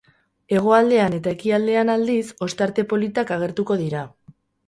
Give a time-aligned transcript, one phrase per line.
[0.59, 4.01] Hegoaldean eta ekialdean, aldiz, ostarte politak agertuko dira.